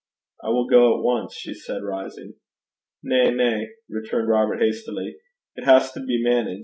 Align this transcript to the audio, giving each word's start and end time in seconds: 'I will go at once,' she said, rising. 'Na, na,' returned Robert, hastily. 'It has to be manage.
'I 0.43 0.49
will 0.49 0.65
go 0.67 0.97
at 0.97 1.03
once,' 1.03 1.35
she 1.37 1.53
said, 1.53 1.83
rising. 1.83 2.33
'Na, 3.03 3.29
na,' 3.29 3.67
returned 3.87 4.29
Robert, 4.29 4.57
hastily. 4.59 5.17
'It 5.55 5.63
has 5.65 5.91
to 5.91 5.99
be 5.99 6.23
manage. 6.23 6.59